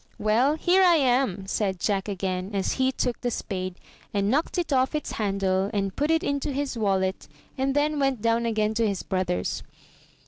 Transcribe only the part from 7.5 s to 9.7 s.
and then went down again to his brothers.